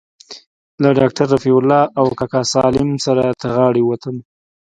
[0.81, 4.15] له ډاکتر رفيع الله او کاکا سالم سره تر غاړې ووتم.